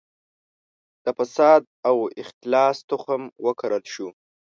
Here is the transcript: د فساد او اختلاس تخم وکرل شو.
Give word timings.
د 1.03 1.05
فساد 1.17 1.61
او 1.89 1.97
اختلاس 2.21 2.77
تخم 2.89 3.21
وکرل 3.45 3.83
شو. 3.93 4.07